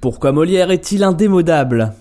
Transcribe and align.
Pourquoi 0.00 0.32
Molière 0.32 0.70
est-il 0.70 1.04
indémodable? 1.04 1.92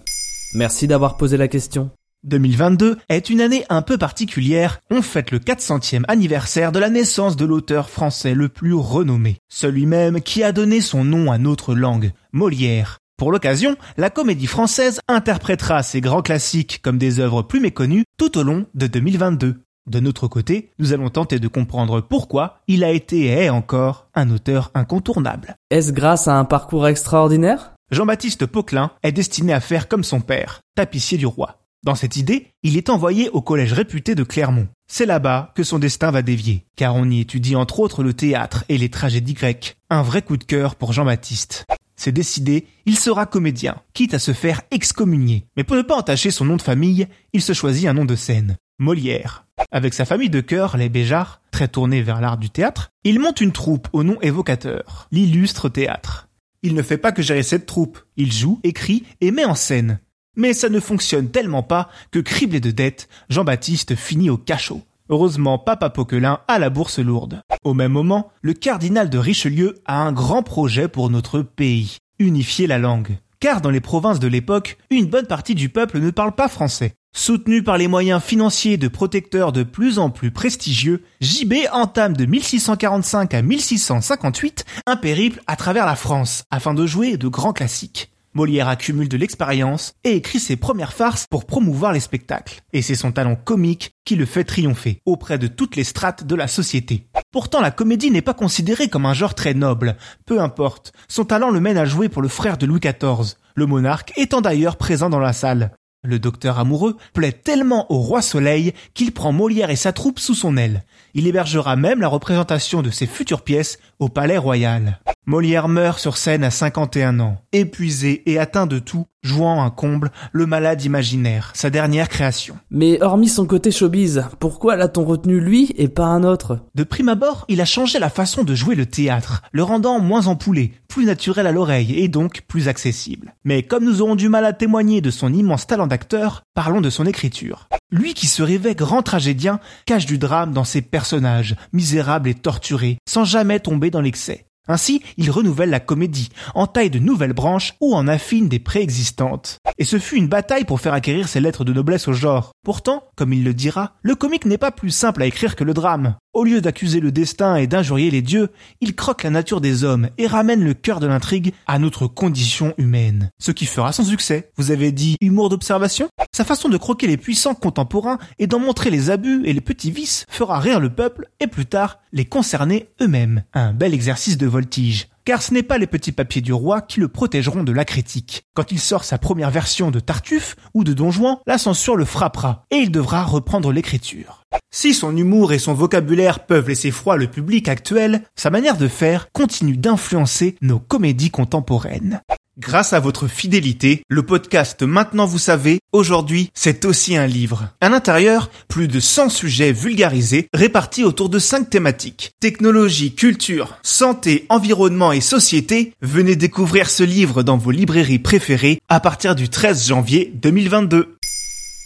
Merci 0.53 0.87
d'avoir 0.87 1.17
posé 1.17 1.35
la 1.35 1.49
question. 1.49 1.89
2022 2.23 2.97
est 3.09 3.29
une 3.29 3.41
année 3.41 3.65
un 3.67 3.81
peu 3.81 3.97
particulière. 3.97 4.79
On 4.89 5.01
fête 5.01 5.31
le 5.31 5.39
400e 5.39 6.05
anniversaire 6.07 6.71
de 6.71 6.79
la 6.79 6.89
naissance 6.89 7.35
de 7.35 7.43
l'auteur 7.43 7.89
français 7.89 8.33
le 8.33 8.47
plus 8.47 8.73
renommé, 8.73 9.39
celui 9.49 9.85
même 9.85 10.21
qui 10.21 10.43
a 10.43 10.53
donné 10.53 10.79
son 10.79 11.03
nom 11.03 11.29
à 11.29 11.37
notre 11.37 11.75
langue, 11.75 12.11
Molière. 12.31 12.99
Pour 13.17 13.33
l'occasion, 13.33 13.75
la 13.97 14.09
comédie 14.09 14.47
française 14.47 15.01
interprétera 15.09 15.83
ses 15.83 15.99
grands 15.99 16.21
classiques 16.21 16.79
comme 16.81 16.99
des 16.99 17.19
œuvres 17.19 17.41
plus 17.41 17.59
méconnues 17.59 18.05
tout 18.17 18.37
au 18.37 18.43
long 18.43 18.65
de 18.75 18.87
2022. 18.87 19.55
De 19.87 19.99
notre 19.99 20.29
côté, 20.29 20.71
nous 20.79 20.93
allons 20.93 21.09
tenter 21.09 21.39
de 21.39 21.47
comprendre 21.49 21.99
pourquoi 21.99 22.61
il 22.69 22.85
a 22.85 22.91
été 22.91 23.23
et 23.23 23.43
est 23.43 23.49
encore 23.49 24.07
un 24.15 24.29
auteur 24.29 24.71
incontournable. 24.73 25.57
Est-ce 25.69 25.91
grâce 25.91 26.29
à 26.29 26.35
un 26.35 26.45
parcours 26.45 26.87
extraordinaire? 26.87 27.73
Jean-Baptiste 27.91 28.45
Poquelin 28.45 28.91
est 29.01 29.11
destiné 29.11 29.51
à 29.51 29.59
faire 29.59 29.87
comme 29.87 30.03
son 30.03 30.21
père, 30.21 30.61
tapissier 30.75 31.17
du 31.17 31.25
roi. 31.25 31.59
Dans 31.83 31.95
cette 31.95 32.17
idée, 32.17 32.47
il 32.61 32.77
est 32.77 32.89
envoyé 32.89 33.29
au 33.29 33.41
collège 33.41 33.73
réputé 33.73 34.13
de 34.13 34.23
Clermont. 34.23 34.67
C'est 34.87 35.07
là-bas 35.07 35.53
que 35.55 35.63
son 35.63 35.79
destin 35.79 36.11
va 36.11 36.21
dévier, 36.21 36.65
car 36.75 36.95
on 36.95 37.09
y 37.09 37.21
étudie 37.21 37.55
entre 37.55 37.79
autres 37.79 38.03
le 38.03 38.13
théâtre 38.13 38.63
et 38.69 38.77
les 38.77 38.89
tragédies 38.89 39.33
grecques. 39.33 39.77
Un 39.89 40.03
vrai 40.03 40.21
coup 40.21 40.37
de 40.37 40.43
cœur 40.43 40.75
pour 40.75 40.93
Jean-Baptiste. 40.93 41.65
C'est 41.95 42.11
décidé, 42.11 42.67
il 42.85 42.97
sera 42.97 43.25
comédien, 43.25 43.81
quitte 43.93 44.13
à 44.13 44.19
se 44.19 44.33
faire 44.33 44.61
excommunier. 44.69 45.45
Mais 45.57 45.63
pour 45.63 45.75
ne 45.75 45.81
pas 45.81 45.97
entacher 45.97 46.29
son 46.29 46.45
nom 46.45 46.57
de 46.57 46.61
famille, 46.61 47.07
il 47.33 47.41
se 47.41 47.53
choisit 47.53 47.87
un 47.87 47.93
nom 47.93 48.05
de 48.05 48.15
scène. 48.15 48.57
Molière. 48.77 49.45
Avec 49.71 49.93
sa 49.93 50.05
famille 50.05 50.29
de 50.29 50.41
chœur, 50.41 50.77
les 50.77 50.89
Béjards, 50.89 51.41
très 51.51 51.67
tournés 51.67 52.03
vers 52.03 52.21
l'art 52.21 52.37
du 52.37 52.49
théâtre, 52.49 52.89
il 53.03 53.19
monte 53.19 53.41
une 53.41 53.51
troupe 53.51 53.87
au 53.93 54.03
nom 54.03 54.21
évocateur, 54.21 55.07
l'illustre 55.11 55.69
théâtre. 55.69 56.28
Il 56.61 56.75
ne 56.75 56.81
fait 56.81 56.97
pas 56.97 57.11
que 57.11 57.21
gérer 57.21 57.43
cette 57.43 57.65
troupe, 57.65 57.99
il 58.17 58.31
joue, 58.31 58.59
écrit 58.63 59.03
et 59.21 59.31
met 59.31 59.45
en 59.45 59.55
scène. 59.55 59.99
Mais 60.35 60.53
ça 60.53 60.69
ne 60.69 60.79
fonctionne 60.79 61.29
tellement 61.29 61.63
pas 61.63 61.89
que 62.11 62.19
criblé 62.19 62.59
de 62.59 62.71
dettes, 62.71 63.07
Jean-Baptiste 63.29 63.95
finit 63.95 64.29
au 64.29 64.37
cachot. 64.37 64.81
Heureusement, 65.09 65.57
Papa 65.57 65.89
Poquelin 65.89 66.41
a 66.47 66.59
la 66.59 66.69
bourse 66.69 66.99
lourde. 66.99 67.41
Au 67.63 67.73
même 67.73 67.93
moment, 67.93 68.31
le 68.41 68.53
cardinal 68.53 69.09
de 69.09 69.17
Richelieu 69.17 69.75
a 69.85 70.01
un 70.01 70.11
grand 70.11 70.43
projet 70.43 70.87
pour 70.87 71.09
notre 71.09 71.41
pays. 71.41 71.97
Unifier 72.19 72.67
la 72.67 72.77
langue. 72.77 73.17
Car 73.39 73.61
dans 73.61 73.71
les 73.71 73.79
provinces 73.79 74.19
de 74.19 74.27
l'époque, 74.27 74.77
une 74.91 75.07
bonne 75.07 75.25
partie 75.25 75.55
du 75.55 75.69
peuple 75.69 75.99
ne 75.99 76.11
parle 76.11 76.33
pas 76.33 76.47
français. 76.47 76.93
Soutenu 77.11 77.63
par 77.63 77.77
les 77.77 77.87
moyens 77.87 78.21
financiers 78.21 78.77
de 78.77 78.87
protecteurs 78.87 79.51
de 79.51 79.63
plus 79.63 79.99
en 79.99 80.09
plus 80.09 80.31
prestigieux, 80.31 81.03
JB 81.21 81.53
entame 81.71 82.15
de 82.15 82.25
1645 82.25 83.33
à 83.33 83.41
1658 83.41 84.63
un 84.85 84.95
périple 84.95 85.41
à 85.47 85.55
travers 85.55 85.85
la 85.85 85.95
France 85.95 86.43
afin 86.51 86.73
de 86.73 86.85
jouer 86.85 87.17
de 87.17 87.27
grands 87.27 87.53
classiques. 87.53 88.11
Molière 88.35 88.67
accumule 88.67 89.09
de 89.09 89.17
l'expérience 89.17 89.95
et 90.03 90.15
écrit 90.15 90.39
ses 90.39 90.55
premières 90.55 90.93
farces 90.93 91.25
pour 91.29 91.45
promouvoir 91.45 91.93
les 91.93 91.99
spectacles. 91.99 92.61
Et 92.73 92.83
c'est 92.83 92.95
son 92.95 93.11
talent 93.11 93.35
comique 93.35 93.91
qui 94.05 94.15
le 94.15 94.25
fait 94.25 94.43
triompher 94.43 95.01
auprès 95.05 95.39
de 95.39 95.47
toutes 95.47 95.75
les 95.75 95.83
strates 95.83 96.25
de 96.25 96.35
la 96.35 96.47
société. 96.47 97.07
Pourtant, 97.31 97.59
la 97.59 97.71
comédie 97.71 98.11
n'est 98.11 98.21
pas 98.21 98.35
considérée 98.35 98.87
comme 98.87 99.07
un 99.07 99.13
genre 99.13 99.33
très 99.33 99.55
noble. 99.55 99.97
Peu 100.27 100.39
importe, 100.39 100.93
son 101.07 101.25
talent 101.25 101.49
le 101.49 101.59
mène 101.59 101.77
à 101.77 101.85
jouer 101.85 102.07
pour 102.07 102.21
le 102.21 102.27
frère 102.27 102.57
de 102.59 102.67
Louis 102.67 102.79
XIV, 102.79 103.35
le 103.55 103.65
monarque 103.65 104.13
étant 104.15 104.41
d'ailleurs 104.41 104.77
présent 104.77 105.09
dans 105.09 105.19
la 105.19 105.33
salle. 105.33 105.71
Le 106.01 106.17
docteur 106.17 106.59
amoureux 106.59 106.95
plaît 107.13 107.33
tellement 107.33 107.91
au 107.91 107.97
roi 107.97 108.21
Soleil 108.21 108.73
qu'il 108.93 109.11
prend 109.11 109.33
Molière 109.33 109.69
et 109.69 109.75
sa 109.75 109.91
troupe 109.91 110.19
sous 110.19 110.33
son 110.33 110.55
aile. 110.55 110.85
Il 111.13 111.27
hébergera 111.27 111.75
même 111.75 111.99
la 111.99 112.07
représentation 112.07 112.81
de 112.81 112.89
ses 112.89 113.05
futures 113.05 113.41
pièces 113.41 113.79
au 113.99 114.07
palais 114.07 114.37
royal. 114.37 115.01
Molière 115.29 115.67
meurt 115.67 115.99
sur 115.99 116.17
scène 116.17 116.43
à 116.43 116.49
51 116.49 117.19
ans, 117.19 117.37
épuisé 117.51 118.23
et 118.25 118.39
atteint 118.39 118.65
de 118.65 118.79
tout, 118.79 119.05
jouant 119.21 119.63
un 119.63 119.69
comble, 119.69 120.09
le 120.31 120.47
malade 120.47 120.83
imaginaire, 120.83 121.51
sa 121.53 121.69
dernière 121.69 122.09
création. 122.09 122.57
Mais 122.71 122.99
hormis 123.03 123.29
son 123.29 123.45
côté 123.45 123.69
showbiz, 123.69 124.25
pourquoi 124.39 124.75
l'a-t-on 124.75 125.05
retenu 125.05 125.39
lui 125.39 125.71
et 125.77 125.87
pas 125.87 126.07
un 126.07 126.23
autre? 126.23 126.61
De 126.73 126.83
prime 126.83 127.09
abord, 127.09 127.45
il 127.47 127.61
a 127.61 127.65
changé 127.65 127.99
la 127.99 128.09
façon 128.09 128.43
de 128.43 128.55
jouer 128.55 128.73
le 128.73 128.87
théâtre, 128.87 129.43
le 129.51 129.61
rendant 129.61 129.99
moins 129.99 130.25
empoulé, 130.25 130.73
plus 130.87 131.05
naturel 131.05 131.45
à 131.45 131.51
l'oreille 131.51 131.99
et 131.99 132.07
donc 132.07 132.41
plus 132.47 132.67
accessible. 132.67 133.35
Mais 133.43 133.61
comme 133.61 133.85
nous 133.85 134.01
aurons 134.01 134.15
du 134.15 134.29
mal 134.29 134.45
à 134.45 134.53
témoigner 134.53 134.99
de 134.99 135.11
son 135.11 135.31
immense 135.31 135.67
talent 135.67 135.85
d'acteur, 135.85 136.41
parlons 136.55 136.81
de 136.81 136.89
son 136.89 137.05
écriture. 137.05 137.69
Lui 137.91 138.15
qui 138.15 138.25
se 138.25 138.41
rêvait 138.41 138.73
grand 138.73 139.03
tragédien 139.03 139.59
cache 139.85 140.07
du 140.07 140.17
drame 140.17 140.53
dans 140.53 140.63
ses 140.63 140.81
personnages, 140.81 141.55
misérables 141.71 142.29
et 142.29 142.33
torturés, 142.33 142.97
sans 143.07 143.25
jamais 143.25 143.59
tomber 143.59 143.91
dans 143.91 144.01
l'excès. 144.01 144.47
Ainsi, 144.69 145.01
il 145.17 145.31
renouvelle 145.31 145.71
la 145.71 145.79
comédie, 145.79 146.29
entaille 146.53 146.91
de 146.91 146.99
nouvelles 146.99 147.33
branches 147.33 147.73
ou 147.81 147.95
en 147.95 148.07
affine 148.07 148.47
des 148.47 148.59
préexistantes. 148.59 149.57
Et 149.79 149.83
ce 149.83 149.97
fut 149.97 150.15
une 150.15 150.27
bataille 150.27 150.63
pour 150.63 150.79
faire 150.79 150.93
acquérir 150.93 151.27
ses 151.27 151.41
lettres 151.41 151.65
de 151.65 151.73
noblesse 151.73 152.07
au 152.07 152.13
genre. 152.13 152.51
Pourtant, 152.63 153.03
comme 153.15 153.33
il 153.33 153.43
le 153.43 153.55
dira, 153.55 153.93
le 154.03 154.13
comique 154.13 154.45
n'est 154.45 154.59
pas 154.59 154.71
plus 154.71 154.91
simple 154.91 155.23
à 155.23 155.25
écrire 155.25 155.55
que 155.55 155.63
le 155.63 155.73
drame. 155.73 156.15
Au 156.33 156.43
lieu 156.43 156.61
d'accuser 156.61 156.99
le 156.99 157.11
destin 157.11 157.55
et 157.55 157.65
d'injurier 157.65 158.11
les 158.11 158.21
dieux, 158.21 158.49
il 158.81 158.95
croque 158.95 159.23
la 159.23 159.31
nature 159.31 159.61
des 159.61 159.83
hommes 159.83 160.09
et 160.19 160.27
ramène 160.27 160.63
le 160.63 160.75
cœur 160.75 160.99
de 160.99 161.07
l'intrigue 161.07 161.53
à 161.65 161.79
notre 161.79 162.05
condition 162.05 162.75
humaine. 162.77 163.31
Ce 163.39 163.49
qui 163.49 163.65
fera 163.65 163.91
son 163.93 164.03
succès. 164.03 164.51
Vous 164.55 164.69
avez 164.69 164.91
dit 164.91 165.15
humour 165.21 165.49
d'observation? 165.49 166.07
Sa 166.31 166.45
façon 166.45 166.69
de 166.69 166.77
croquer 166.77 167.07
les 167.07 167.17
puissants 167.17 167.55
contemporains 167.55 168.19
et 168.37 168.45
d'en 168.45 168.59
montrer 168.59 168.91
les 168.91 169.09
abus 169.09 169.41
et 169.45 169.53
les 169.53 169.61
petits 169.61 169.89
vices 169.89 170.25
fera 170.29 170.59
rire 170.59 170.79
le 170.79 170.93
peuple 170.93 171.27
et 171.39 171.47
plus 171.47 171.65
tard 171.65 171.97
les 172.13 172.25
concerner 172.25 172.89
eux-mêmes. 173.01 173.43
Un 173.53 173.73
bel 173.73 173.95
exercice 173.95 174.37
de 174.37 174.45
voltige 174.45 175.07
car 175.29 175.43
ce 175.43 175.53
n'est 175.53 175.61
pas 175.61 175.77
les 175.77 175.85
petits 175.85 176.11
papiers 176.11 176.41
du 176.41 176.53
roi 176.53 176.81
qui 176.81 176.99
le 176.99 177.07
protégeront 177.07 177.63
de 177.63 177.71
la 177.71 177.85
critique. 177.85 178.47
Quand 178.55 178.71
il 178.71 178.79
sort 178.79 179.03
sa 179.03 179.19
première 179.19 179.51
version 179.51 179.91
de 179.91 179.99
Tartuffe 179.99 180.55
ou 180.73 180.83
de 180.83 180.93
Don 180.93 181.11
Juan, 181.11 181.37
la 181.45 181.59
censure 181.59 181.95
le 181.95 182.05
frappera 182.05 182.65
et 182.71 182.77
il 182.77 182.91
devra 182.91 183.23
reprendre 183.25 183.71
l'écriture. 183.71 184.43
Si 184.71 184.93
son 184.93 185.17
humour 185.17 185.51
et 185.51 185.59
son 185.59 185.73
vocabulaire 185.73 186.45
peuvent 186.45 186.69
laisser 186.69 186.91
froid 186.91 187.17
le 187.17 187.27
public 187.27 187.67
actuel, 187.67 188.21
sa 188.35 188.51
manière 188.51 188.77
de 188.77 188.87
faire 188.87 189.31
continue 189.31 189.77
d'influencer 189.77 190.55
nos 190.61 190.77
comédies 190.77 191.31
contemporaines. 191.31 192.21
Grâce 192.59 192.93
à 192.93 192.99
votre 192.99 193.27
fidélité, 193.27 194.03
le 194.09 194.21
podcast 194.21 194.83
Maintenant 194.83 195.25
vous 195.25 195.39
savez, 195.39 195.79
aujourd'hui, 195.91 196.51
c'est 196.53 196.85
aussi 196.85 197.15
un 197.15 197.25
livre. 197.25 197.69
À 197.81 197.89
l'intérieur, 197.89 198.51
plus 198.67 198.87
de 198.87 198.99
100 198.99 199.29
sujets 199.29 199.71
vulgarisés 199.71 200.49
répartis 200.53 201.03
autour 201.03 201.29
de 201.29 201.39
5 201.39 201.69
thématiques. 201.69 202.33
Technologie, 202.39 203.15
culture, 203.15 203.77
santé, 203.81 204.45
environnement 204.49 205.13
et 205.13 205.21
société. 205.21 205.93
Venez 206.01 206.35
découvrir 206.35 206.91
ce 206.91 207.03
livre 207.03 207.41
dans 207.41 207.57
vos 207.57 207.71
librairies 207.71 208.19
préférées 208.19 208.81
à 208.87 208.99
partir 208.99 209.35
du 209.35 209.49
13 209.49 209.87
janvier 209.87 210.31
2022. 210.35 211.17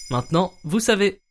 Maintenant, 0.10 0.52
vous 0.66 0.80
savez. 0.80 1.22